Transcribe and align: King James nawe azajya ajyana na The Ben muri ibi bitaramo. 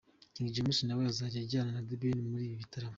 King 0.33 0.49
James 0.55 0.79
nawe 0.85 1.03
azajya 1.11 1.39
ajyana 1.45 1.71
na 1.75 1.81
The 1.87 1.95
Ben 2.01 2.17
muri 2.31 2.43
ibi 2.45 2.61
bitaramo. 2.61 2.89